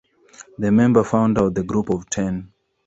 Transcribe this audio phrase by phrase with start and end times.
[0.57, 2.51] The member founder of the "Group of ten".